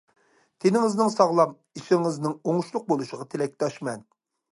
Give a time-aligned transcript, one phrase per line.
[0.63, 4.03] تېنىڭىزنىڭ ساغلام، ئىشلىرىڭىزنىڭ ئوڭۇشلۇق بولۇشىغا تىلەكداشمەن.